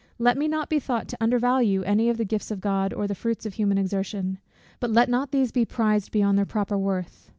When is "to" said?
1.09-1.17